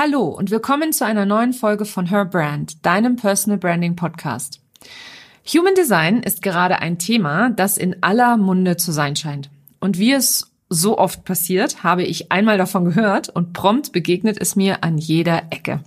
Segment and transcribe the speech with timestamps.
[0.00, 4.60] Hallo und willkommen zu einer neuen Folge von Her Brand, deinem Personal Branding Podcast.
[5.52, 9.50] Human Design ist gerade ein Thema, das in aller Munde zu sein scheint.
[9.80, 14.54] Und wie es so oft passiert, habe ich einmal davon gehört und prompt begegnet es
[14.54, 15.80] mir an jeder Ecke.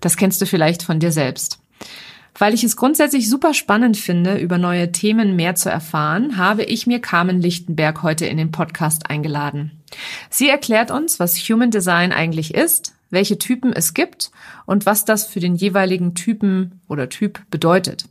[0.00, 1.58] Das kennst du vielleicht von dir selbst.
[2.38, 6.86] Weil ich es grundsätzlich super spannend finde, über neue Themen mehr zu erfahren, habe ich
[6.86, 9.72] mir Carmen Lichtenberg heute in den Podcast eingeladen.
[10.28, 14.30] Sie erklärt uns, was Human Design eigentlich ist, welche Typen es gibt
[14.66, 18.04] und was das für den jeweiligen Typen oder Typ bedeutet.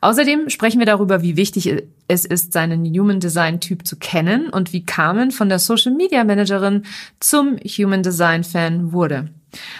[0.00, 1.72] Außerdem sprechen wir darüber, wie wichtig
[2.08, 6.24] es ist, seinen Human Design Typ zu kennen und wie Carmen von der Social Media
[6.24, 6.84] Managerin
[7.20, 9.30] zum Human Design Fan wurde.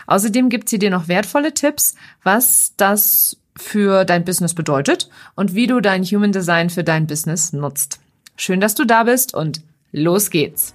[0.07, 5.67] Außerdem gibt sie dir noch wertvolle Tipps, was das für dein Business bedeutet und wie
[5.67, 8.01] du dein Human Design für dein Business nutzt.
[8.37, 10.75] Schön, dass du da bist und los geht's.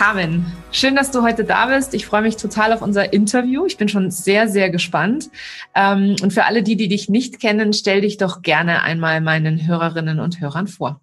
[0.00, 1.92] Carmen, schön, dass du heute da bist.
[1.92, 3.66] Ich freue mich total auf unser Interview.
[3.66, 5.28] Ich bin schon sehr, sehr gespannt.
[5.74, 9.66] Ähm, und für alle die, die dich nicht kennen, stell dich doch gerne einmal meinen
[9.66, 11.02] Hörerinnen und Hörern vor.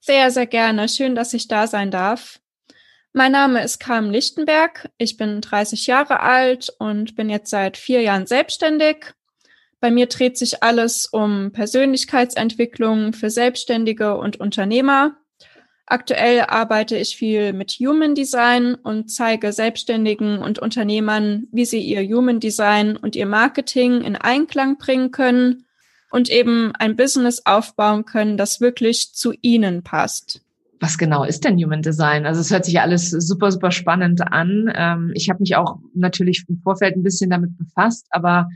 [0.00, 0.88] Sehr, sehr gerne.
[0.88, 2.40] Schön, dass ich da sein darf.
[3.12, 4.90] Mein Name ist Carmen Lichtenberg.
[4.98, 9.14] Ich bin 30 Jahre alt und bin jetzt seit vier Jahren selbstständig.
[9.78, 15.16] Bei mir dreht sich alles um Persönlichkeitsentwicklung für Selbstständige und Unternehmer.
[15.88, 22.02] Aktuell arbeite ich viel mit Human Design und zeige Selbstständigen und Unternehmern, wie sie ihr
[22.02, 25.64] Human Design und ihr Marketing in Einklang bringen können
[26.10, 30.40] und eben ein Business aufbauen können, das wirklich zu ihnen passt.
[30.80, 32.26] Was genau ist denn Human Design?
[32.26, 34.70] Also es hört sich alles super, super spannend an.
[34.74, 38.48] Ähm, ich habe mich auch natürlich im Vorfeld ein bisschen damit befasst, aber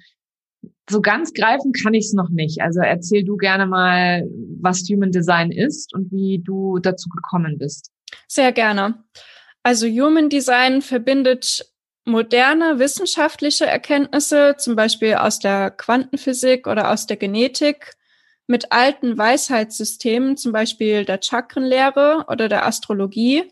[0.90, 2.60] so ganz greifen kann ich es noch nicht.
[2.60, 4.24] Also erzähl du gerne mal,
[4.60, 7.90] was Human Design ist und wie du dazu gekommen bist.
[8.28, 9.02] Sehr gerne.
[9.62, 11.66] Also Human Design verbindet
[12.04, 17.94] moderne wissenschaftliche Erkenntnisse, zum Beispiel aus der Quantenphysik oder aus der Genetik,
[18.46, 23.44] mit alten Weisheitssystemen, zum Beispiel der Chakrenlehre oder der Astrologie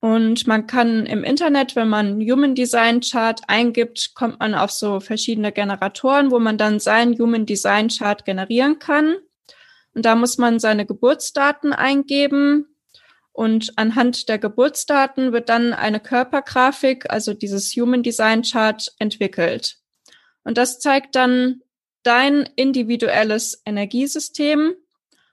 [0.00, 4.98] und man kann im Internet, wenn man Human Design Chart eingibt, kommt man auf so
[4.98, 9.16] verschiedene Generatoren, wo man dann seinen Human Design Chart generieren kann.
[9.94, 12.66] Und da muss man seine Geburtsdaten eingeben.
[13.32, 19.76] Und anhand der Geburtsdaten wird dann eine Körpergrafik, also dieses Human Design Chart, entwickelt.
[20.44, 21.60] Und das zeigt dann
[22.02, 24.72] dein individuelles Energiesystem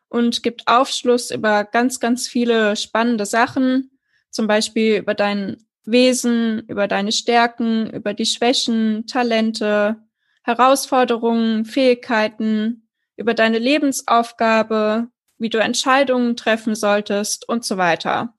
[0.09, 3.96] und gibt Aufschluss über ganz, ganz viele spannende Sachen,
[4.37, 9.97] zum Beispiel über dein Wesen, über deine Stärken, über die Schwächen, Talente,
[10.43, 15.07] Herausforderungen, Fähigkeiten, über deine Lebensaufgabe,
[15.39, 18.35] wie du Entscheidungen treffen solltest und so weiter.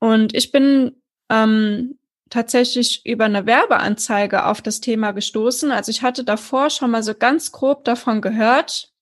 [0.00, 1.96] Und ich bin ähm,
[2.30, 5.70] tatsächlich über eine Werbeanzeige auf das Thema gestoßen.
[5.70, 8.92] Also ich hatte davor schon mal so ganz grob davon gehört,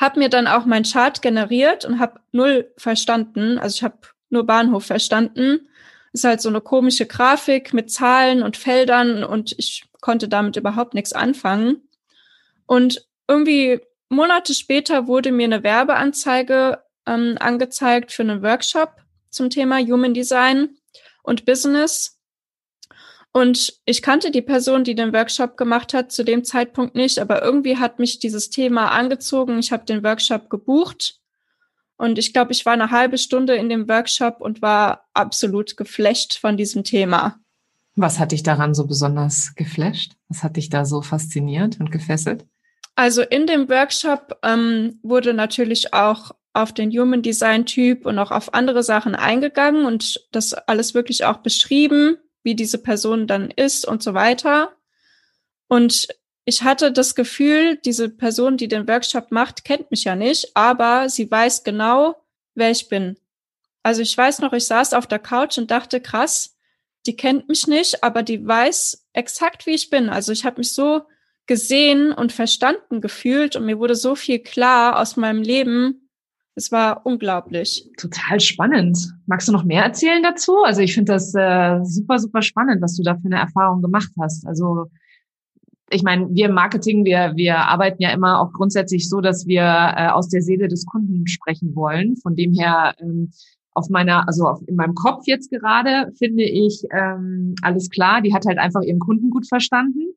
[0.00, 3.58] habe mir dann auch mein Chart generiert und habe null verstanden.
[3.58, 3.98] Also ich habe
[4.30, 5.68] nur Bahnhof verstanden.
[6.12, 10.94] Ist halt so eine komische Grafik mit Zahlen und Feldern und ich konnte damit überhaupt
[10.94, 11.88] nichts anfangen.
[12.66, 18.92] Und irgendwie Monate später wurde mir eine Werbeanzeige ähm, angezeigt für einen Workshop
[19.30, 20.76] zum Thema Human Design
[21.22, 22.18] und Business.
[23.32, 27.42] Und ich kannte die Person, die den Workshop gemacht hat, zu dem Zeitpunkt nicht, aber
[27.42, 29.58] irgendwie hat mich dieses Thema angezogen.
[29.58, 31.20] Ich habe den Workshop gebucht
[31.98, 36.38] und ich glaube, ich war eine halbe Stunde in dem Workshop und war absolut geflasht
[36.38, 37.38] von diesem Thema.
[37.94, 40.12] Was hat dich daran so besonders geflasht?
[40.28, 42.44] Was hat dich da so fasziniert und gefesselt?
[42.94, 48.30] Also in dem Workshop ähm, wurde natürlich auch auf den Human Design Typ und auch
[48.30, 53.86] auf andere Sachen eingegangen und das alles wirklich auch beschrieben, wie diese Person dann ist
[53.86, 54.72] und so weiter.
[55.68, 56.08] Und
[56.48, 61.08] ich hatte das Gefühl, diese Person, die den Workshop macht, kennt mich ja nicht, aber
[61.08, 62.14] sie weiß genau,
[62.54, 63.16] wer ich bin.
[63.82, 66.56] Also ich weiß noch, ich saß auf der Couch und dachte, krass,
[67.04, 70.08] die kennt mich nicht, aber die weiß exakt, wie ich bin.
[70.08, 71.02] Also ich habe mich so
[71.46, 76.08] gesehen und verstanden gefühlt und mir wurde so viel klar aus meinem Leben.
[76.54, 77.90] Es war unglaublich.
[77.98, 78.98] Total spannend.
[79.26, 80.62] Magst du noch mehr erzählen dazu?
[80.62, 84.12] Also ich finde das äh, super, super spannend, was du da für eine Erfahrung gemacht
[84.18, 84.46] hast.
[84.46, 84.86] Also
[85.90, 89.62] ich meine, wir im Marketing, wir, wir arbeiten ja immer auch grundsätzlich so, dass wir
[89.62, 92.16] äh, aus der Seele des Kunden sprechen wollen.
[92.16, 93.30] Von dem her ähm,
[93.72, 98.20] auf meiner, also auf, in meinem Kopf jetzt gerade finde ich ähm, alles klar.
[98.20, 100.14] Die hat halt einfach ihren Kunden gut verstanden.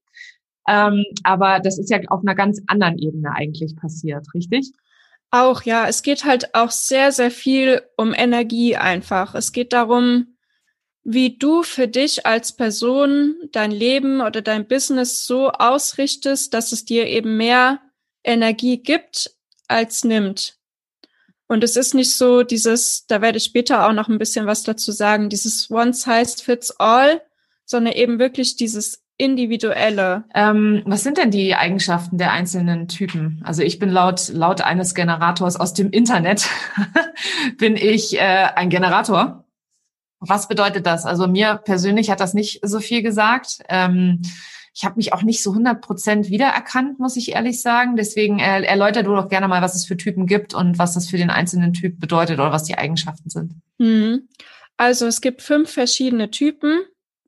[0.67, 4.71] Ähm, aber das ist ja auf einer ganz anderen Ebene eigentlich passiert, richtig?
[5.31, 5.87] Auch, ja.
[5.87, 9.35] Es geht halt auch sehr, sehr viel um Energie einfach.
[9.35, 10.35] Es geht darum,
[11.11, 16.85] wie du für dich als Person dein Leben oder dein Business so ausrichtest, dass es
[16.85, 17.79] dir eben mehr
[18.23, 19.31] Energie gibt
[19.67, 20.59] als nimmt.
[21.47, 24.61] Und es ist nicht so dieses, da werde ich später auch noch ein bisschen was
[24.61, 27.23] dazu sagen, dieses One Size Fits All,
[27.65, 30.25] sondern eben wirklich dieses individuelle.
[30.35, 33.41] Ähm, was sind denn die Eigenschaften der einzelnen Typen?
[33.43, 36.47] Also ich bin laut laut eines Generators aus dem Internet
[37.57, 39.43] bin ich äh, ein Generator.
[40.19, 41.05] Was bedeutet das?
[41.05, 43.59] Also mir persönlich hat das nicht so viel gesagt.
[43.69, 44.21] Ähm,
[44.73, 47.95] ich habe mich auch nicht so 100 Prozent wiedererkannt, muss ich ehrlich sagen.
[47.95, 51.09] Deswegen äh, erläuter du doch gerne mal, was es für Typen gibt und was das
[51.09, 53.53] für den einzelnen Typ bedeutet oder was die Eigenschaften sind.
[53.77, 54.27] Mhm.
[54.77, 56.81] Also es gibt fünf verschiedene Typen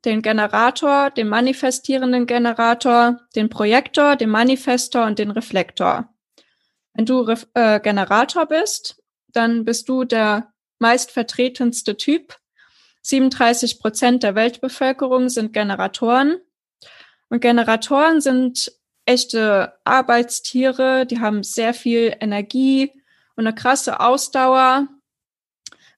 [0.04, 6.08] den Generator, den manifestierenden Generator, den Projektor, den Manifestor und den Reflektor.
[6.94, 12.36] Wenn du äh, Generator bist, dann bist du der meistvertretenste Typ.
[13.02, 16.38] 37 Prozent der Weltbevölkerung sind Generatoren.
[17.28, 18.72] Und Generatoren sind
[19.04, 22.92] echte Arbeitstiere, die haben sehr viel Energie
[23.36, 24.88] und eine krasse Ausdauer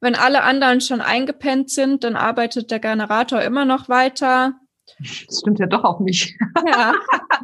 [0.05, 4.53] wenn alle anderen schon eingepennt sind, dann arbeitet der Generator immer noch weiter.
[4.99, 6.37] Das stimmt ja doch auch nicht.
[6.67, 6.93] Ja.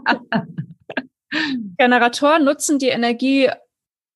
[1.79, 3.49] Generatoren nutzen die Energie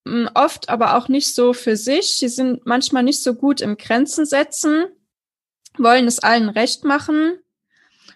[0.07, 2.19] hm, oft aber auch nicht so für sich.
[2.19, 4.89] Sie sind manchmal nicht so gut im Grenzen setzen,
[5.79, 7.39] wollen es allen recht machen.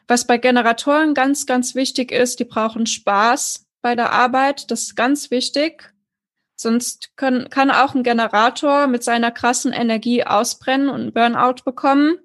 [0.06, 4.70] Was bei Generatoren ganz, ganz wichtig ist, die brauchen Spaß bei der Arbeit.
[4.70, 5.92] Das ist ganz wichtig.
[6.56, 12.18] Sonst können, kann auch ein Generator mit seiner krassen Energie ausbrennen und Burnout bekommen.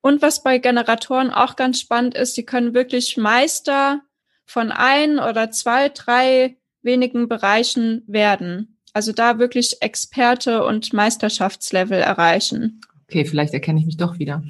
[0.00, 4.00] Und was bei Generatoren auch ganz spannend ist, die können wirklich Meister
[4.44, 8.80] von ein oder zwei, drei wenigen Bereichen werden.
[8.92, 12.80] Also da wirklich Experte und Meisterschaftslevel erreichen.
[13.12, 14.42] Okay, vielleicht erkenne ich mich doch wieder.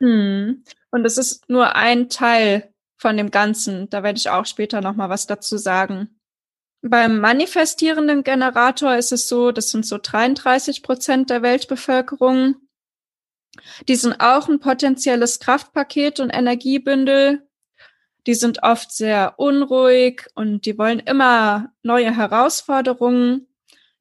[0.00, 0.64] Hm.
[0.90, 3.88] Und es ist nur ein Teil von dem Ganzen.
[3.88, 6.18] Da werde ich auch später noch mal was dazu sagen.
[6.80, 12.56] Beim manifestierenden Generator ist es so, das sind so 33 Prozent der Weltbevölkerung.
[13.86, 17.48] Die sind auch ein potenzielles Kraftpaket und Energiebündel.
[18.26, 23.46] Die sind oft sehr unruhig und die wollen immer neue Herausforderungen.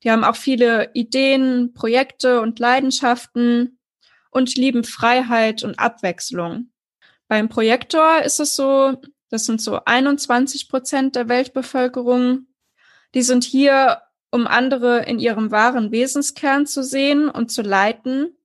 [0.03, 3.80] Die haben auch viele Ideen, Projekte und Leidenschaften
[4.31, 6.71] und lieben Freiheit und Abwechslung.
[7.27, 8.98] Beim Projektor ist es so,
[9.30, 12.48] das sind so 21 Prozent der Weltbevölkerung.
[13.13, 14.01] Die sind hier,
[14.31, 18.36] um andere in ihrem wahren Wesenskern zu sehen und zu leiten.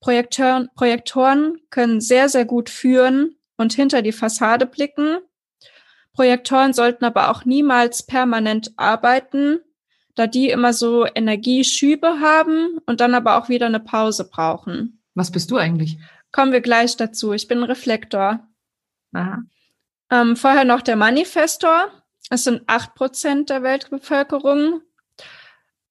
[0.00, 5.18] Projektoren, Projektoren können sehr, sehr gut führen und hinter die Fassade blicken.
[6.12, 9.60] Projektoren sollten aber auch niemals permanent arbeiten,
[10.14, 15.02] da die immer so Energieschübe haben und dann aber auch wieder eine Pause brauchen.
[15.14, 15.98] Was bist du eigentlich?
[16.32, 17.32] Kommen wir gleich dazu.
[17.32, 18.46] Ich bin Reflektor.
[19.12, 19.42] Aha.
[20.10, 21.90] Ähm, vorher noch der Manifestor.
[22.30, 24.80] Es sind acht Prozent der Weltbevölkerung.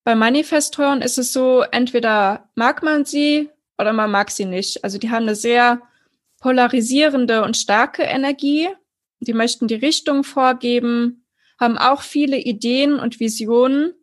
[0.03, 4.83] Bei Manifestoren ist es so, entweder mag man sie oder man mag sie nicht.
[4.83, 5.81] Also die haben eine sehr
[6.41, 8.67] polarisierende und starke Energie.
[9.21, 11.25] Die möchten die Richtung vorgeben,
[11.57, 13.93] haben auch viele Ideen und Visionen,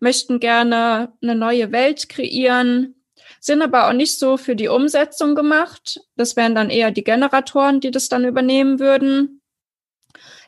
[0.00, 2.94] möchten gerne eine neue Welt kreieren,
[3.40, 6.00] sind aber auch nicht so für die Umsetzung gemacht.
[6.16, 9.40] Das wären dann eher die Generatoren, die das dann übernehmen würden.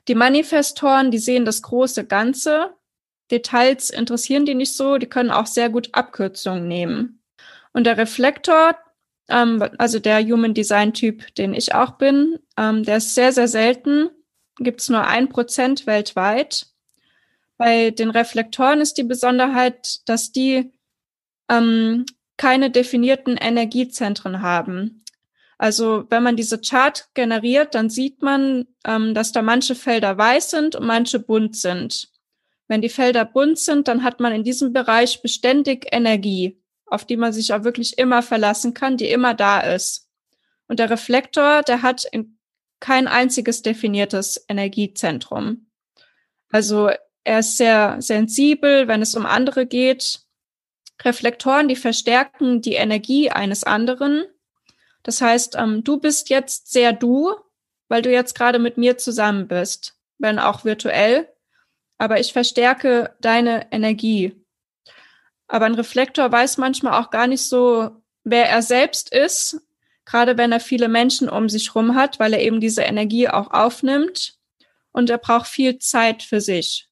[0.08, 2.74] Die Manifestoren, die sehen das große Ganze.
[3.30, 7.22] Details interessieren die nicht so, die können auch sehr gut Abkürzungen nehmen.
[7.72, 8.76] Und der Reflektor,
[9.28, 13.48] ähm, also der Human Design Typ, den ich auch bin, ähm, der ist sehr, sehr
[13.48, 14.08] selten.
[14.56, 16.66] Gibt es nur ein Prozent weltweit.
[17.58, 20.72] Bei den Reflektoren ist die Besonderheit, dass die
[21.50, 25.04] ähm, keine definierten Energiezentren haben.
[25.58, 30.50] Also wenn man diese Chart generiert, dann sieht man, ähm, dass da manche Felder weiß
[30.50, 32.12] sind und manche bunt sind.
[32.68, 37.16] Wenn die Felder bunt sind, dann hat man in diesem Bereich beständig Energie, auf die
[37.16, 40.08] man sich auch wirklich immer verlassen kann, die immer da ist.
[40.68, 42.38] Und der Reflektor, der hat in
[42.78, 45.66] kein einziges definiertes Energiezentrum.
[46.50, 46.90] Also
[47.28, 50.20] er ist sehr sensibel, wenn es um andere geht.
[51.02, 54.24] Reflektoren, die verstärken die Energie eines anderen.
[55.02, 57.34] Das heißt, ähm, du bist jetzt sehr du,
[57.88, 61.28] weil du jetzt gerade mit mir zusammen bist, wenn auch virtuell.
[61.98, 64.34] Aber ich verstärke deine Energie.
[65.48, 67.90] Aber ein Reflektor weiß manchmal auch gar nicht so,
[68.24, 69.60] wer er selbst ist,
[70.06, 73.50] gerade wenn er viele Menschen um sich rum hat, weil er eben diese Energie auch
[73.50, 74.38] aufnimmt.
[74.92, 76.87] Und er braucht viel Zeit für sich.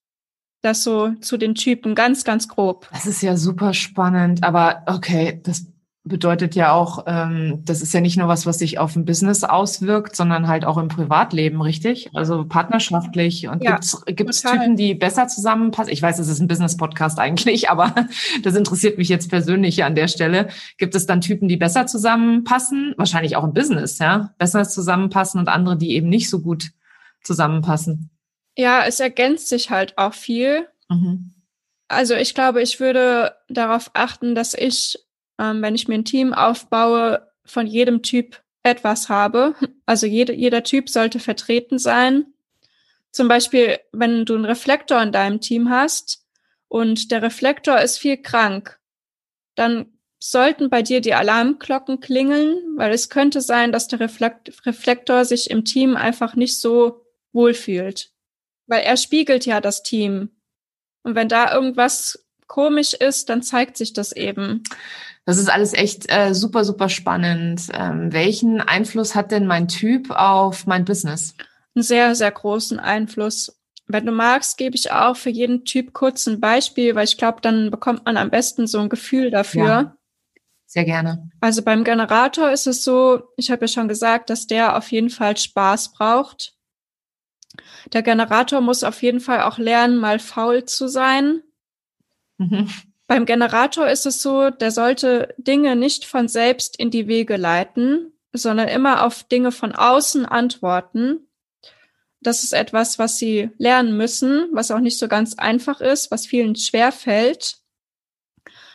[0.62, 2.88] Das so zu den Typen ganz, ganz grob.
[2.92, 5.66] Das ist ja super spannend, aber okay, das
[6.06, 9.44] bedeutet ja auch, ähm, das ist ja nicht nur was, was sich auf ein Business
[9.44, 12.10] auswirkt, sondern halt auch im Privatleben, richtig?
[12.14, 13.48] Also partnerschaftlich.
[13.48, 15.92] Und ja, gibt es Typen, die besser zusammenpassen?
[15.92, 17.92] Ich weiß, es ist ein Business-Podcast eigentlich, aber
[18.42, 20.48] das interessiert mich jetzt persönlich an der Stelle.
[20.78, 22.94] Gibt es dann Typen, die besser zusammenpassen?
[22.96, 24.30] Wahrscheinlich auch im Business, ja?
[24.38, 26.70] Besser zusammenpassen und andere, die eben nicht so gut
[27.24, 28.10] zusammenpassen.
[28.56, 30.66] Ja, es ergänzt sich halt auch viel.
[30.88, 31.34] Mhm.
[31.88, 34.98] Also ich glaube, ich würde darauf achten, dass ich,
[35.38, 39.54] ähm, wenn ich mir ein Team aufbaue, von jedem Typ etwas habe.
[39.86, 42.26] Also jede, jeder Typ sollte vertreten sein.
[43.12, 46.26] Zum Beispiel, wenn du einen Reflektor in deinem Team hast
[46.68, 48.78] und der Reflektor ist viel krank,
[49.54, 49.86] dann
[50.18, 55.64] sollten bei dir die Alarmglocken klingeln, weil es könnte sein, dass der Reflektor sich im
[55.64, 58.10] Team einfach nicht so wohlfühlt.
[58.66, 60.30] Weil er spiegelt ja das Team.
[61.02, 64.62] Und wenn da irgendwas komisch ist, dann zeigt sich das eben.
[65.24, 67.62] Das ist alles echt äh, super, super spannend.
[67.72, 71.34] Ähm, welchen Einfluss hat denn mein Typ auf mein Business?
[71.74, 73.56] Einen sehr, sehr großen Einfluss.
[73.88, 77.40] Wenn du magst, gebe ich auch für jeden Typ kurz ein Beispiel, weil ich glaube,
[77.40, 79.64] dann bekommt man am besten so ein Gefühl dafür.
[79.64, 79.96] Ja,
[80.66, 81.30] sehr gerne.
[81.40, 85.10] Also beim Generator ist es so, ich habe ja schon gesagt, dass der auf jeden
[85.10, 86.55] Fall Spaß braucht.
[87.92, 91.42] Der Generator muss auf jeden Fall auch lernen, mal faul zu sein.
[92.38, 92.68] Mhm.
[93.06, 98.12] Beim Generator ist es so, der sollte Dinge nicht von selbst in die Wege leiten,
[98.32, 101.26] sondern immer auf Dinge von außen antworten.
[102.20, 106.26] Das ist etwas, was sie lernen müssen, was auch nicht so ganz einfach ist, was
[106.26, 107.58] vielen schwer fällt.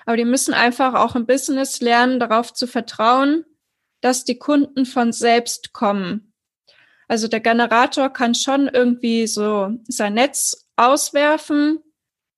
[0.06, 3.46] Aber die müssen einfach auch im Business lernen, darauf zu vertrauen,
[4.00, 6.31] dass die Kunden von selbst kommen.
[7.12, 11.80] Also der Generator kann schon irgendwie so sein Netz auswerfen,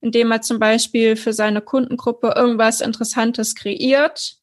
[0.01, 4.38] indem er zum Beispiel für seine Kundengruppe irgendwas Interessantes kreiert.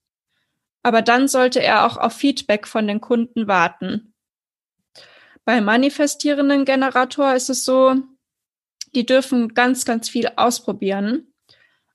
[0.85, 4.15] Aber dann sollte er auch auf Feedback von den Kunden warten.
[5.45, 7.97] Bei manifestierenden Generator ist es so,
[8.95, 11.35] die dürfen ganz, ganz viel ausprobieren.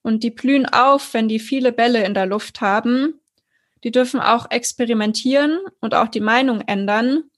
[0.01, 3.13] Und die blühen auf, wenn die viele Bälle in der Luft haben.
[3.85, 7.31] Die dürfen auch experimentieren und auch die Meinung ändern.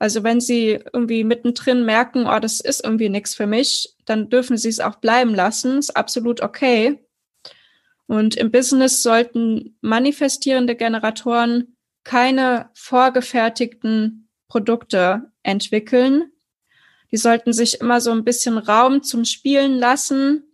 [0.00, 4.56] Also wenn Sie irgendwie mittendrin merken, oh, das ist irgendwie nichts für mich, dann dürfen
[4.56, 5.78] Sie es auch bleiben lassen.
[5.78, 7.04] Ist absolut okay.
[8.06, 16.32] Und im Business sollten manifestierende Generatoren keine vorgefertigten Produkte entwickeln.
[17.12, 20.44] Die sollten sich immer so ein bisschen Raum zum Spielen lassen,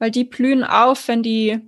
[0.00, 1.60] weil die blühen auf, wenn die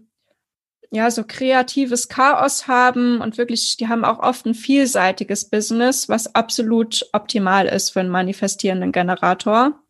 [0.95, 6.35] ja, so kreatives Chaos haben und wirklich, die haben auch oft ein vielseitiges Business, was
[6.35, 9.83] absolut optimal ist für einen manifestierenden Generator.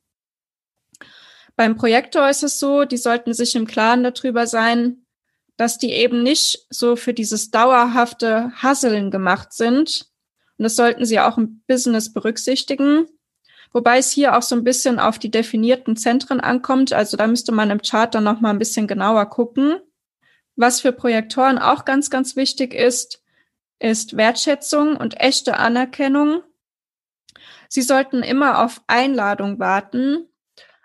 [1.56, 5.04] Beim Projektor ist es so, die sollten sich im Klaren darüber sein,
[5.56, 10.06] dass die eben nicht so für dieses dauerhafte Hasseln gemacht sind.
[10.56, 13.06] Und das sollten sie auch im Business berücksichtigen.
[13.72, 16.92] Wobei es hier auch so ein bisschen auf die definierten Zentren ankommt.
[16.92, 19.80] Also da müsste man im Chart dann noch mal ein bisschen genauer gucken.
[20.56, 23.22] Was für Projektoren auch ganz, ganz wichtig ist,
[23.78, 26.42] ist Wertschätzung und echte Anerkennung.
[27.68, 30.28] Sie sollten immer auf Einladung warten.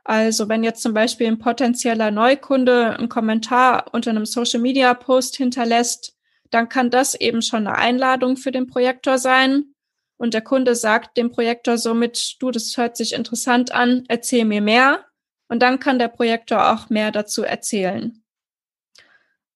[0.03, 6.15] Also wenn jetzt zum Beispiel ein potenzieller Neukunde einen Kommentar unter einem Social-Media-Post hinterlässt,
[6.50, 9.74] dann kann das eben schon eine Einladung für den Projektor sein.
[10.15, 14.62] Und der Kunde sagt dem Projektor somit, du, das hört sich interessant an, erzähl mir
[14.62, 15.05] mehr.
[15.50, 18.24] Und dann kann der Projektor auch mehr dazu erzählen.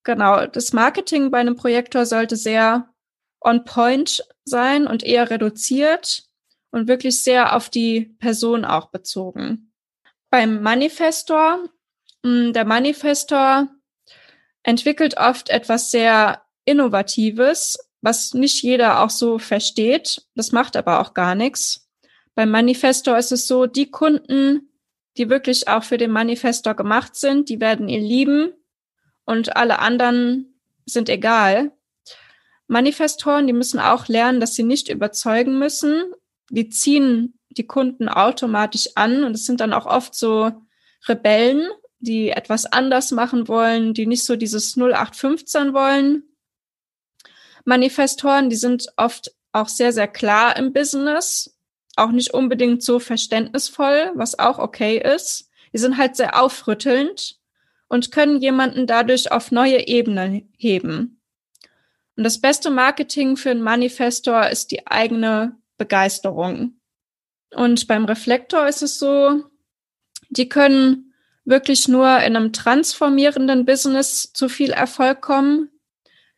[0.04, 2.90] Genau, das Marketing bei einem Projektor sollte sehr
[3.40, 6.24] on point sein und eher reduziert
[6.72, 9.72] und wirklich sehr auf die Person auch bezogen.
[10.32, 11.70] Beim Manifestor,
[12.26, 13.68] hm, der Manifestor
[14.64, 20.28] entwickelt oft etwas sehr Innovatives, was nicht jeder auch so versteht.
[20.36, 21.90] Das macht aber auch gar nichts.
[22.34, 24.70] Beim Manifestor ist es so, die Kunden,
[25.18, 28.54] die wirklich auch für den Manifestor gemacht sind, die werden ihn lieben
[29.26, 31.72] und alle anderen sind egal.
[32.68, 36.14] Manifestoren, die müssen auch lernen, dass sie nicht überzeugen müssen.
[36.50, 40.52] die ziehen die Kunden automatisch an und es sind dann auch oft so
[41.08, 46.24] Rebellen, die etwas anders machen wollen, die nicht so dieses 0815 wollen.
[47.66, 51.58] Manifestoren, die sind oft auch sehr, sehr klar im Business,
[51.96, 55.50] auch nicht unbedingt so verständnisvoll, was auch okay ist.
[55.74, 57.41] Die sind halt sehr aufrüttelnd
[57.92, 61.22] und können jemanden dadurch auf neue Ebenen heben.
[62.16, 66.80] Und das beste Marketing für einen Manifestor ist die eigene Begeisterung.
[67.54, 69.44] Und beim Reflektor ist es so,
[70.30, 75.70] die können wirklich nur in einem transformierenden Business zu viel Erfolg kommen.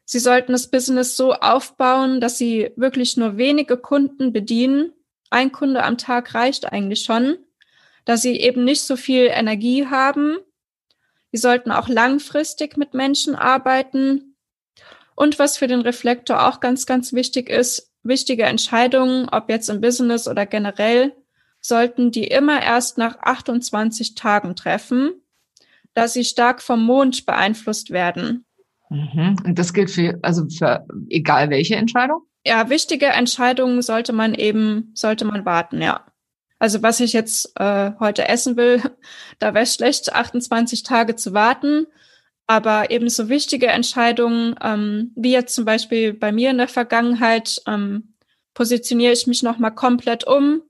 [0.05, 4.91] Sie sollten das Business so aufbauen, dass sie wirklich nur wenige Kunden bedienen.
[5.29, 7.37] Ein Kunde am Tag reicht eigentlich schon,
[8.05, 10.39] dass sie eben nicht so viel Energie haben.
[11.33, 14.35] Sie sollten auch langfristig mit Menschen arbeiten.
[15.15, 19.81] Und was für den Reflektor auch ganz, ganz wichtig ist, wichtige Entscheidungen, ob jetzt im
[19.81, 21.15] Business oder generell,
[21.59, 25.11] sollten die immer erst nach 28 Tagen treffen,
[25.95, 28.45] da sie stark vom Mond beeinflusst werden.
[28.91, 29.37] Mhm.
[29.43, 32.21] Und das gilt für, also für egal welche Entscheidung?
[32.45, 36.05] Ja, wichtige Entscheidungen sollte man eben, sollte man warten, ja.
[36.63, 38.81] Also was ich jetzt äh, heute essen will,
[39.39, 41.87] da wäre schlecht, 28 Tage zu warten.
[42.47, 47.61] Aber eben so wichtige Entscheidungen, ähm, wie jetzt zum Beispiel bei mir in der Vergangenheit,
[47.67, 48.13] ähm,
[48.53, 50.61] positioniere ich mich nochmal komplett um,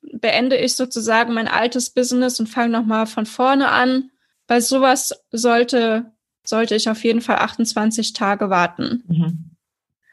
[0.00, 4.10] beende ich sozusagen mein altes Business und fange nochmal von vorne an.
[4.46, 6.10] Bei sowas sollte,
[6.42, 9.04] sollte ich auf jeden Fall 28 Tage warten.
[9.08, 9.49] Mhm.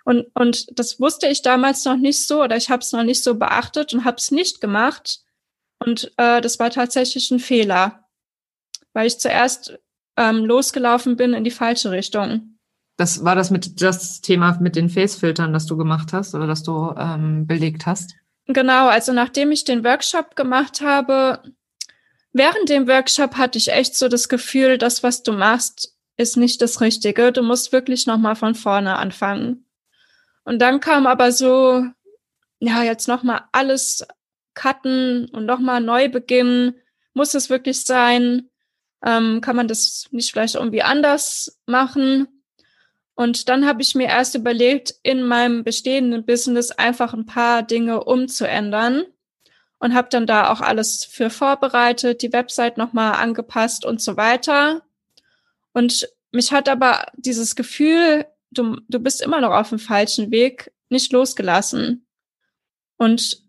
[0.07, 3.21] Und, und das wusste ich damals noch nicht so oder ich habe es noch nicht
[3.21, 5.19] so beachtet und habe es nicht gemacht.
[5.79, 8.05] Und äh, das war tatsächlich ein Fehler,
[8.93, 9.77] weil ich zuerst
[10.15, 12.57] ähm, losgelaufen bin in die falsche Richtung.
[12.95, 16.63] Das war das mit das Thema mit den Facefiltern, das du gemacht hast oder das
[16.63, 18.15] du ähm, belegt hast?
[18.45, 21.43] Genau, also nachdem ich den Workshop gemacht habe,
[22.31, 26.61] während dem Workshop hatte ich echt so das Gefühl, das, was du machst, ist nicht
[26.61, 27.33] das Richtige.
[27.33, 29.66] Du musst wirklich nochmal von vorne anfangen.
[30.47, 31.83] Und dann kam aber so,
[32.59, 34.07] ja, jetzt nochmal alles
[34.53, 36.75] cutten und nochmal neu beginnen.
[37.13, 38.49] Muss es wirklich sein?
[39.05, 42.29] Ähm, kann man das nicht vielleicht irgendwie anders machen?
[43.13, 48.05] Und dann habe ich mir erst überlegt, in meinem bestehenden Business einfach ein paar Dinge
[48.05, 49.03] umzuändern
[49.79, 54.81] und habe dann da auch alles für vorbereitet, die Website nochmal angepasst und so weiter.
[55.73, 58.25] Und mich hat aber dieses Gefühl,
[58.57, 62.07] du, du bist immer noch auf dem falschen Weg, nicht losgelassen.
[62.97, 63.43] Und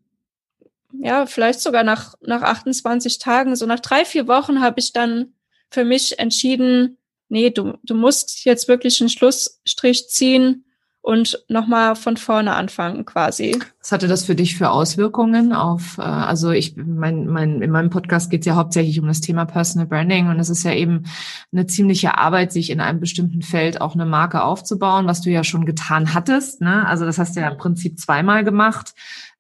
[0.92, 5.35] ja, vielleicht sogar nach, nach 28 Tagen, so nach drei, vier Wochen habe ich dann
[5.71, 10.64] für mich entschieden, nee, du, du musst jetzt wirklich einen Schlussstrich ziehen
[11.09, 13.59] und nochmal von vorne anfangen quasi.
[13.81, 17.88] Was hatte das für dich für Auswirkungen auf, äh, also ich, mein, mein, in meinem
[17.88, 21.05] Podcast geht es ja hauptsächlich um das Thema Personal Branding und es ist ja eben
[21.51, 25.44] eine ziemliche Arbeit, sich in einem bestimmten Feld auch eine Marke aufzubauen, was du ja
[25.44, 26.61] schon getan hattest.
[26.61, 26.87] Ne?
[26.87, 28.92] Also das hast du ja im Prinzip zweimal gemacht.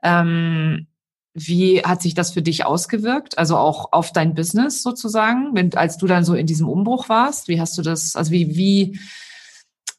[0.02, 0.86] Ähm,
[1.34, 3.36] wie hat sich das für dich ausgewirkt?
[3.36, 7.46] Also auch auf dein Business sozusagen, wenn, als du dann so in diesem Umbruch warst?
[7.46, 8.98] Wie hast du das, also wie, wie,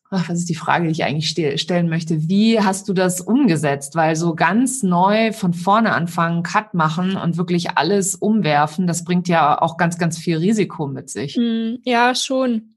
[0.10, 2.28] ach, was ist die Frage, die ich eigentlich stellen möchte?
[2.28, 3.96] Wie hast du das umgesetzt?
[3.96, 9.28] Weil so ganz neu von vorne anfangen, Cut machen und wirklich alles umwerfen, das bringt
[9.28, 11.36] ja auch ganz, ganz viel Risiko mit sich.
[11.36, 12.76] Hm, ja, schon.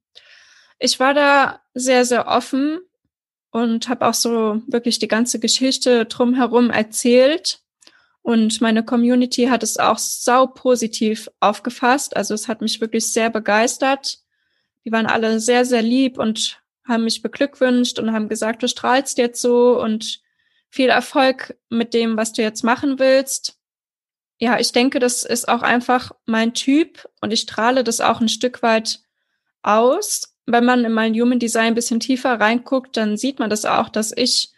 [0.78, 2.80] Ich war da sehr, sehr offen
[3.50, 7.62] und habe auch so wirklich die ganze Geschichte drumherum erzählt
[8.22, 12.16] und meine Community hat es auch sau positiv aufgefasst.
[12.16, 14.18] Also es hat mich wirklich sehr begeistert.
[14.84, 19.18] Die waren alle sehr, sehr lieb und haben mich beglückwünscht und haben gesagt, du strahlst
[19.18, 20.20] jetzt so und
[20.68, 23.58] viel Erfolg mit dem, was du jetzt machen willst.
[24.38, 28.28] Ja, ich denke, das ist auch einfach mein Typ und ich strahle das auch ein
[28.28, 29.00] Stück weit
[29.62, 30.36] aus.
[30.46, 33.88] Wenn man in mein Human Design ein bisschen tiefer reinguckt, dann sieht man das auch,
[33.88, 34.52] dass ich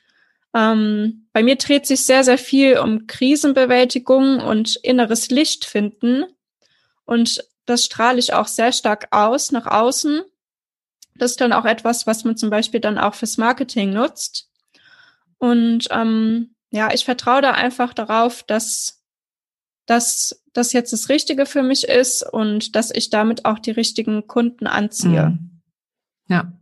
[0.54, 6.24] ähm, bei mir dreht sich sehr, sehr viel um Krisenbewältigung und inneres Licht finden.
[7.04, 10.22] Und das strahle ich auch sehr stark aus, nach außen.
[11.16, 14.50] Das ist dann auch etwas, was man zum Beispiel dann auch fürs Marketing nutzt.
[15.38, 19.03] Und ähm, ja, ich vertraue da einfach darauf, dass,
[19.87, 24.27] dass das jetzt das Richtige für mich ist und dass ich damit auch die richtigen
[24.27, 25.31] Kunden anziehe.
[25.31, 25.61] Mhm.
[26.29, 26.53] Ja,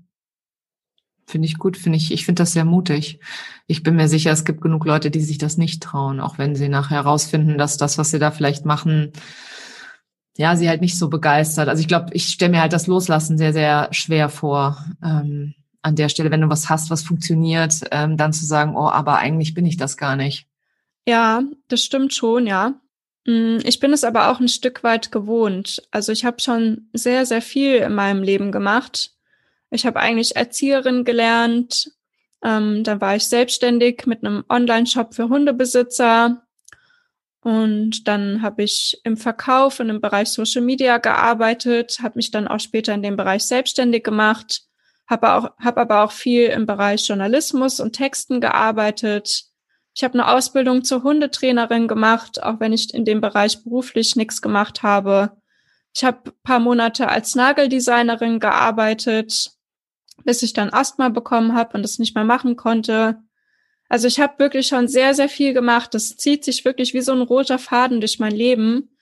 [1.33, 3.19] Finde ich gut, finde ich, ich finde das sehr mutig.
[3.67, 6.57] Ich bin mir sicher, es gibt genug Leute, die sich das nicht trauen, auch wenn
[6.57, 9.13] sie nachher herausfinden, dass das, was sie da vielleicht machen,
[10.37, 11.69] ja, sie halt nicht so begeistert.
[11.69, 14.85] Also ich glaube, ich stelle mir halt das Loslassen sehr, sehr schwer vor.
[15.03, 18.89] Ähm, an der Stelle, wenn du was hast, was funktioniert, ähm, dann zu sagen, oh,
[18.89, 20.47] aber eigentlich bin ich das gar nicht.
[21.07, 22.81] Ja, das stimmt schon, ja.
[23.27, 25.83] Mm, ich bin es aber auch ein Stück weit gewohnt.
[25.91, 29.13] Also ich habe schon sehr, sehr viel in meinem Leben gemacht.
[29.71, 31.91] Ich habe eigentlich Erzieherin gelernt.
[32.45, 36.43] Ähm, dann war ich selbstständig mit einem Online-Shop für Hundebesitzer.
[37.43, 42.47] Und dann habe ich im Verkauf und im Bereich Social Media gearbeitet, habe mich dann
[42.47, 44.63] auch später in dem Bereich selbstständig gemacht,
[45.09, 49.47] habe auch aber auch viel im Bereich Journalismus und Texten gearbeitet.
[49.95, 54.41] Ich habe eine Ausbildung zur Hundetrainerin gemacht, auch wenn ich in dem Bereich beruflich nichts
[54.41, 55.37] gemacht habe.
[55.95, 59.51] Ich habe paar Monate als Nageldesignerin gearbeitet,
[60.25, 63.19] bis ich dann Asthma bekommen habe und das nicht mehr machen konnte.
[63.93, 65.93] Also ich habe wirklich schon sehr, sehr viel gemacht.
[65.93, 68.97] Das zieht sich wirklich wie so ein roter Faden durch mein Leben.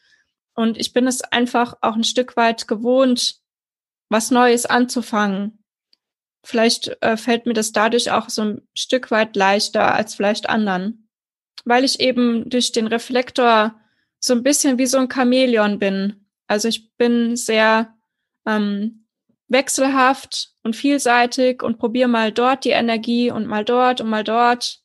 [0.54, 3.36] Und ich bin es einfach auch ein Stück weit gewohnt,
[4.08, 5.62] was Neues anzufangen.
[6.42, 11.08] Vielleicht äh, fällt mir das dadurch auch so ein Stück weit leichter als vielleicht anderen.
[11.64, 13.80] Weil ich eben durch den Reflektor
[14.18, 16.26] so ein bisschen wie so ein Chamäleon bin.
[16.48, 17.94] Also ich bin sehr
[18.44, 18.99] ähm,
[19.50, 24.80] wechselhaft und vielseitig und probiere mal dort die Energie und mal dort und mal dort.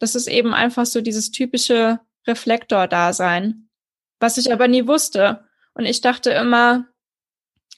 [0.00, 3.68] Das ist eben einfach so dieses typische Reflektor-Dasein,
[4.18, 5.44] was ich aber nie wusste.
[5.74, 6.86] Und ich dachte immer,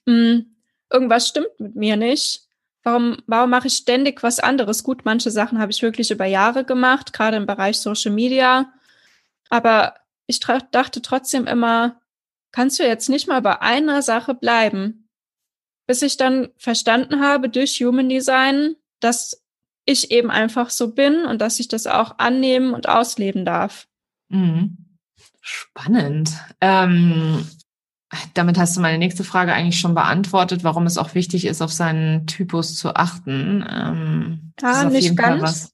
[0.06, 0.56] mh, hm,
[0.90, 2.42] irgendwas stimmt mit mir nicht.
[2.82, 4.84] Warum, warum mache ich ständig was anderes?
[4.84, 8.72] Gut, manche Sachen habe ich wirklich über Jahre gemacht, gerade im Bereich Social Media.
[9.50, 12.00] Aber ich dachte trotzdem immer,
[12.52, 14.99] kannst du jetzt nicht mal bei einer Sache bleiben?
[15.90, 19.42] Bis ich dann verstanden habe durch Human Design, dass
[19.84, 23.88] ich eben einfach so bin und dass ich das auch annehmen und ausleben darf.
[24.28, 24.76] Mhm.
[25.40, 26.30] Spannend.
[26.60, 27.44] Ähm,
[28.34, 31.72] damit hast du meine nächste Frage eigentlich schon beantwortet, warum es auch wichtig ist, auf
[31.72, 33.66] seinen Typus zu achten.
[33.68, 35.72] Ähm, ah, nicht ganz.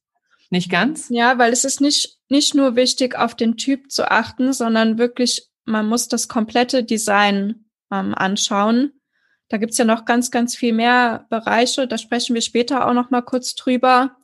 [0.49, 1.11] Nicht ganz?
[1.11, 5.51] Ja, weil es ist nicht, nicht nur wichtig, auf den Typ zu achten, sondern wirklich,
[5.67, 8.93] man muss das komplette Design ähm, anschauen.
[9.49, 11.87] Da gibt's ja noch ganz, ganz viel mehr Bereiche.
[11.87, 14.17] Da sprechen wir später auch noch mal kurz drüber.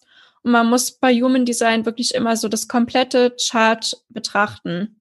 [0.43, 5.01] Und man muss bei Human Design wirklich immer so das komplette Chart betrachten.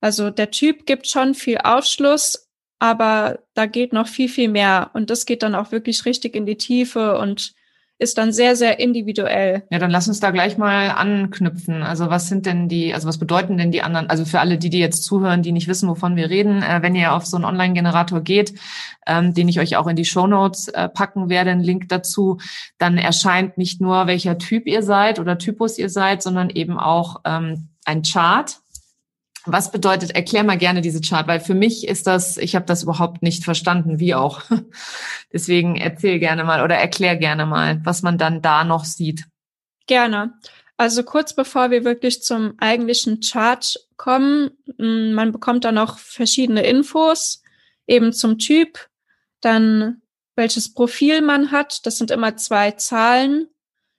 [0.00, 4.90] Also der Typ gibt schon viel Aufschluss, aber da geht noch viel, viel mehr.
[4.94, 7.54] Und das geht dann auch wirklich richtig in die Tiefe und
[8.02, 9.62] ist dann sehr, sehr individuell.
[9.70, 11.82] Ja, dann lass uns da gleich mal anknüpfen.
[11.82, 14.70] Also was sind denn die, also was bedeuten denn die anderen, also für alle, die,
[14.70, 17.44] die jetzt zuhören, die nicht wissen, wovon wir reden, äh, wenn ihr auf so einen
[17.44, 18.54] Online-Generator geht,
[19.06, 22.38] ähm, den ich euch auch in die Show Notes äh, packen werde, einen Link dazu,
[22.78, 27.20] dann erscheint nicht nur, welcher Typ ihr seid oder Typus ihr seid, sondern eben auch
[27.24, 28.61] ähm, ein Chart
[29.44, 32.84] was bedeutet, erklär mal gerne diese Chart, weil für mich ist das, ich habe das
[32.84, 34.42] überhaupt nicht verstanden, wie auch.
[35.32, 39.24] Deswegen erzähl gerne mal oder erklär gerne mal, was man dann da noch sieht.
[39.86, 40.34] Gerne.
[40.76, 46.62] Also kurz bevor wir wirklich zum eigentlichen Chart kommen, mm, man bekommt da noch verschiedene
[46.62, 47.42] Infos,
[47.86, 48.88] eben zum Typ,
[49.40, 50.02] dann
[50.34, 51.84] welches Profil man hat.
[51.86, 53.48] Das sind immer zwei Zahlen,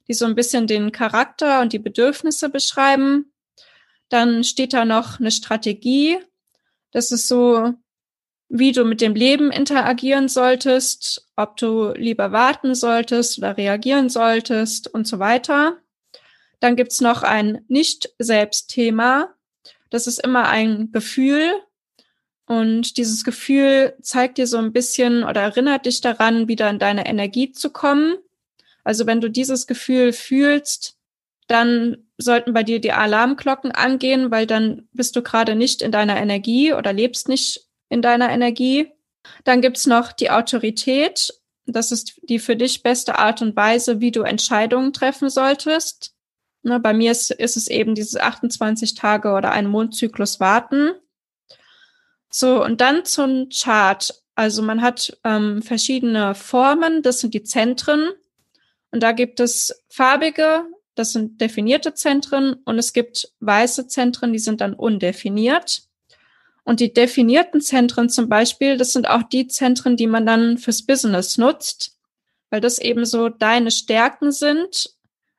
[0.07, 3.32] die so ein bisschen den Charakter und die Bedürfnisse beschreiben.
[4.09, 6.17] Dann steht da noch eine Strategie.
[6.91, 7.73] Das ist so,
[8.49, 14.93] wie du mit dem Leben interagieren solltest, ob du lieber warten solltest oder reagieren solltest
[14.93, 15.77] und so weiter.
[16.59, 19.33] Dann gibt's noch ein Nicht-Selbst-Thema.
[19.89, 21.51] Das ist immer ein Gefühl.
[22.45, 27.05] Und dieses Gefühl zeigt dir so ein bisschen oder erinnert dich daran, wieder in deine
[27.05, 28.17] Energie zu kommen.
[28.83, 30.97] Also wenn du dieses Gefühl fühlst,
[31.47, 36.17] dann sollten bei dir die Alarmglocken angehen, weil dann bist du gerade nicht in deiner
[36.17, 38.91] Energie oder lebst nicht in deiner Energie.
[39.43, 41.33] Dann gibt's noch die Autorität.
[41.65, 46.13] Das ist die für dich beste Art und Weise, wie du Entscheidungen treffen solltest.
[46.61, 50.91] Ne, bei mir ist, ist es eben diese 28 Tage oder einen Mondzyklus warten.
[52.31, 54.23] So, und dann zum Chart.
[54.35, 58.09] Also man hat ähm, verschiedene Formen, das sind die Zentren.
[58.91, 60.65] Und da gibt es farbige,
[60.95, 65.83] das sind definierte Zentren und es gibt weiße Zentren, die sind dann undefiniert.
[66.63, 70.85] Und die definierten Zentren zum Beispiel, das sind auch die Zentren, die man dann fürs
[70.85, 71.97] Business nutzt,
[72.49, 74.91] weil das eben so deine Stärken sind,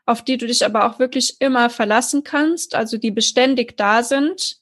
[0.04, 4.58] auf die du dich aber auch wirklich immer verlassen kannst, also die beständig da sind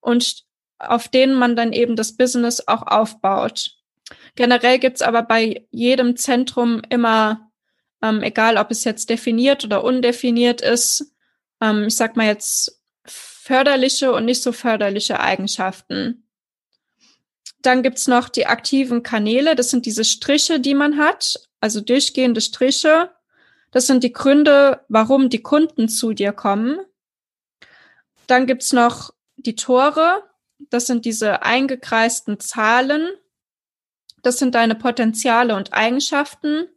[0.00, 0.44] und
[0.78, 3.76] auf denen man dann eben das Business auch aufbaut.
[4.36, 7.50] Generell gibt's aber bei jedem Zentrum immer
[8.04, 11.14] ähm, egal ob es jetzt definiert oder undefiniert ist.
[11.60, 16.28] Ähm, ich sag mal jetzt förderliche und nicht so förderliche Eigenschaften.
[17.62, 19.54] Dann gibt's noch die aktiven Kanäle.
[19.54, 23.10] Das sind diese Striche, die man hat, also durchgehende Striche.
[23.70, 26.78] Das sind die Gründe, warum die Kunden zu dir kommen.
[28.26, 30.24] Dann gibt's noch die Tore.
[30.70, 33.08] Das sind diese eingekreisten Zahlen.
[34.22, 36.68] Das sind deine Potenziale und Eigenschaften.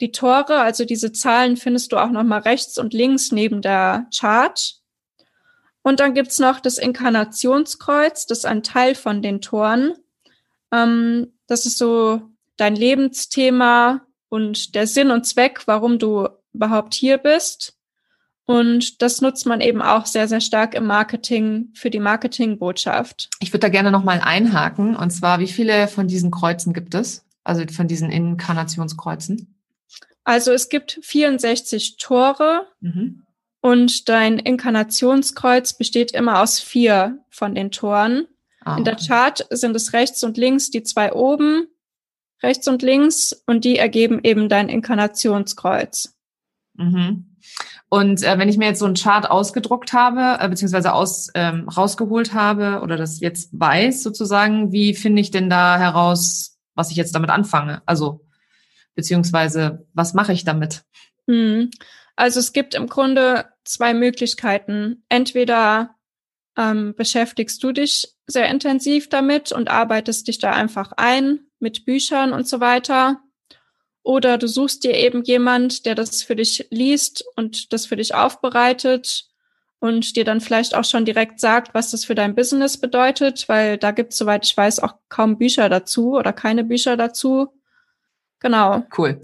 [0.00, 4.74] Die Tore, also diese Zahlen, findest du auch nochmal rechts und links neben der Chart.
[5.82, 9.94] Und dann gibt's noch das Inkarnationskreuz, das ist ein Teil von den Toren.
[10.72, 12.22] Ähm, das ist so
[12.56, 17.76] dein Lebensthema und der Sinn und Zweck, warum du überhaupt hier bist.
[18.46, 23.28] Und das nutzt man eben auch sehr, sehr stark im Marketing für die Marketingbotschaft.
[23.40, 24.94] Ich würde da gerne nochmal einhaken.
[24.94, 27.24] Und zwar, wie viele von diesen Kreuzen gibt es?
[27.42, 29.55] Also von diesen Inkarnationskreuzen?
[30.26, 33.22] Also es gibt 64 Tore mhm.
[33.60, 38.26] und dein Inkarnationskreuz besteht immer aus vier von den Toren.
[38.64, 41.68] Ah, In der Chart sind es rechts und links die zwei oben,
[42.42, 46.18] rechts und links, und die ergeben eben dein Inkarnationskreuz.
[46.74, 47.36] Mhm.
[47.88, 51.68] Und äh, wenn ich mir jetzt so einen Chart ausgedruckt habe, äh, beziehungsweise aus, ähm,
[51.68, 56.96] rausgeholt habe oder das jetzt weiß sozusagen, wie finde ich denn da heraus, was ich
[56.96, 57.82] jetzt damit anfange?
[57.86, 58.25] Also,
[58.96, 60.82] beziehungsweise, was mache ich damit?
[61.28, 61.70] Hm.
[62.16, 65.04] Also es gibt im Grunde zwei Möglichkeiten.
[65.08, 65.94] Entweder
[66.56, 72.32] ähm, beschäftigst du dich sehr intensiv damit und arbeitest dich da einfach ein mit Büchern
[72.32, 73.20] und so weiter.
[74.02, 78.14] Oder du suchst dir eben jemand, der das für dich liest und das für dich
[78.14, 79.26] aufbereitet
[79.78, 83.78] und dir dann vielleicht auch schon direkt sagt, was das für dein Business bedeutet, weil
[83.78, 87.48] da gibt es, soweit ich weiß, auch kaum Bücher dazu oder keine Bücher dazu.
[88.46, 88.84] Genau.
[88.96, 89.20] Cool.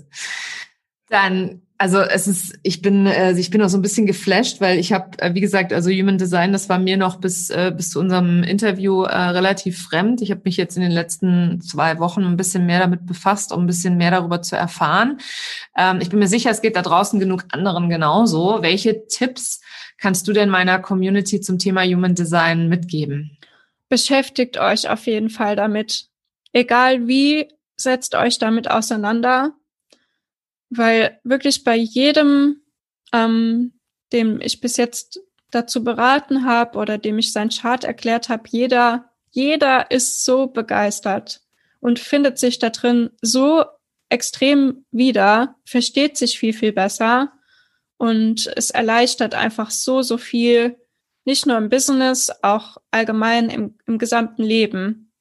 [1.08, 4.78] Dann also es ist, ich bin, äh, ich bin auch so ein bisschen geflasht, weil
[4.78, 7.90] ich habe, äh, wie gesagt, also Human Design, das war mir noch bis äh, bis
[7.90, 10.22] zu unserem Interview äh, relativ fremd.
[10.22, 13.64] Ich habe mich jetzt in den letzten zwei Wochen ein bisschen mehr damit befasst, um
[13.64, 15.18] ein bisschen mehr darüber zu erfahren.
[15.76, 18.58] Ähm, ich bin mir sicher, es geht da draußen genug anderen genauso.
[18.60, 19.60] Welche Tipps
[19.98, 23.38] kannst du denn meiner Community zum Thema Human Design mitgeben?
[23.88, 26.06] Beschäftigt euch auf jeden Fall damit.
[26.52, 27.48] Egal wie,
[27.82, 29.54] setzt euch damit auseinander
[30.74, 32.62] weil wirklich bei jedem,
[33.12, 33.72] ähm,
[34.12, 39.10] dem ich bis jetzt dazu beraten habe oder dem ich sein Chart erklärt habe, jeder,
[39.30, 41.42] jeder ist so begeistert
[41.80, 43.64] und findet sich da drin so
[44.08, 47.32] extrem wieder, versteht sich viel, viel besser
[47.98, 50.78] und es erleichtert einfach so, so viel,
[51.24, 55.11] nicht nur im Business, auch allgemein im, im gesamten Leben.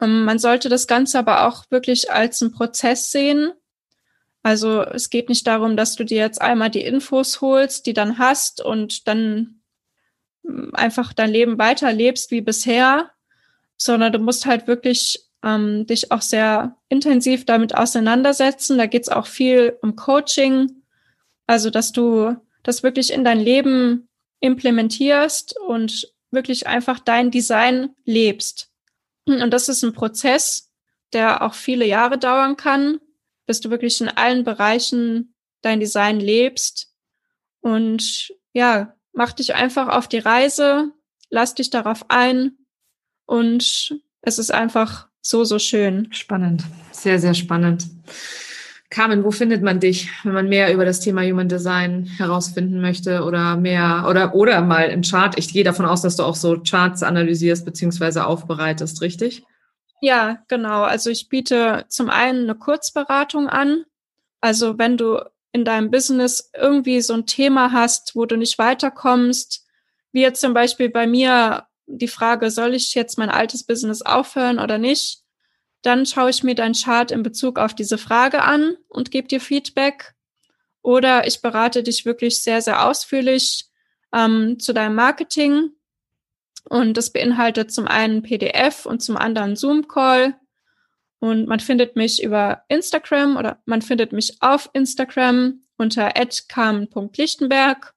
[0.00, 3.52] Ähm, man sollte das Ganze aber auch wirklich als einen Prozess sehen,
[4.44, 8.18] also es geht nicht darum, dass du dir jetzt einmal die Infos holst, die dann
[8.18, 9.62] hast und dann
[10.46, 13.10] hm, einfach dein Leben weiterlebst wie bisher,
[13.78, 18.76] sondern du musst halt wirklich ähm, dich auch sehr intensiv damit auseinandersetzen.
[18.76, 20.82] Da geht es auch viel um Coaching,
[21.46, 28.73] also dass du das wirklich in dein Leben implementierst und wirklich einfach dein Design lebst.
[29.26, 30.70] Und das ist ein Prozess,
[31.12, 33.00] der auch viele Jahre dauern kann
[33.46, 36.92] bis du wirklich in allen Bereichen dein Design lebst.
[37.60, 40.92] Und ja, mach dich einfach auf die Reise,
[41.30, 42.58] lass dich darauf ein
[43.26, 46.12] und es ist einfach so, so schön.
[46.12, 47.86] Spannend, sehr, sehr spannend.
[48.94, 53.24] Carmen, wo findet man dich, wenn man mehr über das Thema Human Design herausfinden möchte
[53.24, 55.36] oder mehr oder oder mal im Chart?
[55.36, 59.42] Ich gehe davon aus, dass du auch so Charts analysierst beziehungsweise aufbereitest, richtig?
[60.00, 60.82] Ja, genau.
[60.82, 63.84] Also ich biete zum einen eine Kurzberatung an.
[64.40, 65.18] Also wenn du
[65.50, 69.66] in deinem Business irgendwie so ein Thema hast, wo du nicht weiterkommst,
[70.12, 74.60] wie jetzt zum Beispiel bei mir die Frage, soll ich jetzt mein altes Business aufhören
[74.60, 75.23] oder nicht?
[75.84, 79.40] Dann schaue ich mir dein Chart in Bezug auf diese Frage an und gebe dir
[79.40, 80.14] Feedback.
[80.82, 83.66] Oder ich berate dich wirklich sehr, sehr ausführlich
[84.12, 85.70] ähm, zu deinem Marketing
[86.68, 90.34] und das beinhaltet zum einen PDF und zum anderen Zoom-Call.
[91.18, 96.10] Und man findet mich über Instagram oder man findet mich auf Instagram unter
[96.48, 97.93] carmen.lichtenberg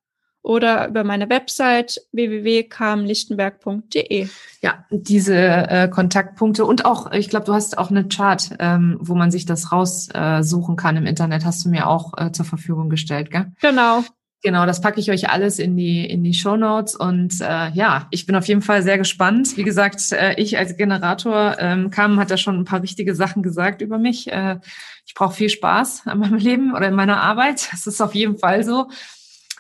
[0.48, 4.28] oder über meine Website www.carmenlichtenberg.de.
[4.62, 9.14] Ja, diese äh, Kontaktpunkte und auch, ich glaube, du hast auch eine Chart, ähm, wo
[9.14, 12.90] man sich das raussuchen äh, kann im Internet, hast du mir auch äh, zur Verfügung
[12.90, 13.52] gestellt, gell?
[13.62, 14.06] Genau.
[14.44, 18.06] Genau, das packe ich euch alles in die in die Show Notes und äh, ja,
[18.12, 19.58] ich bin auf jeden Fall sehr gespannt.
[19.58, 23.42] Wie gesagt, äh, ich als Generator ähm, kam, hat da schon ein paar wichtige Sachen
[23.42, 24.32] gesagt über mich.
[24.32, 24.60] Äh,
[25.06, 27.68] ich brauche viel Spaß an meinem Leben oder in meiner Arbeit.
[27.72, 28.92] Das ist auf jeden Fall so.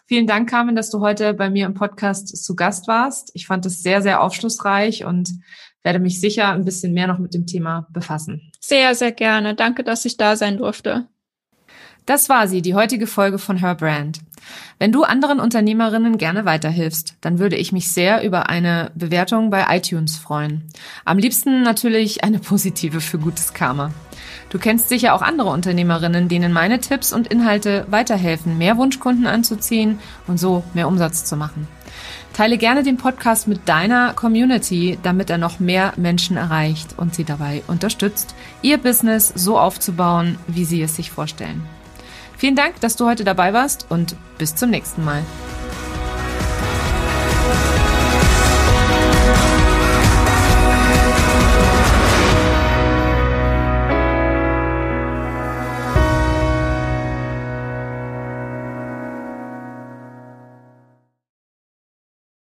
[0.08, 3.30] Vielen Dank, Carmen, dass du heute bei mir im Podcast zu Gast warst.
[3.34, 5.30] Ich fand es sehr, sehr aufschlussreich und
[5.84, 8.52] werde mich sicher ein bisschen mehr noch mit dem Thema befassen.
[8.62, 9.54] Sehr, sehr gerne.
[9.54, 11.08] Danke, dass ich da sein durfte.
[12.06, 14.20] Das war sie, die heutige Folge von Her Brand.
[14.80, 19.65] Wenn du anderen Unternehmerinnen gerne weiterhilfst, dann würde ich mich sehr über eine Bewertung bei
[19.76, 20.63] iTunes freuen.
[21.04, 23.91] Am liebsten natürlich eine positive für gutes Karma.
[24.50, 30.00] Du kennst sicher auch andere Unternehmerinnen, denen meine Tipps und Inhalte weiterhelfen, mehr Wunschkunden anzuziehen
[30.28, 31.67] und so mehr Umsatz zu machen.
[32.34, 37.23] Teile gerne den Podcast mit deiner Community, damit er noch mehr Menschen erreicht und sie
[37.23, 41.63] dabei unterstützt, ihr Business so aufzubauen, wie sie es sich vorstellen.
[42.38, 45.23] Vielen Dank, dass du heute dabei warst und bis zum nächsten Mal.